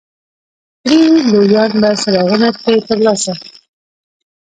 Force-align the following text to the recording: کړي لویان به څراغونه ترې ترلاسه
کړي 0.81 1.01
لویان 1.31 1.71
به 1.81 1.89
څراغونه 2.01 2.49
ترې 2.61 2.77
ترلاسه 2.87 3.33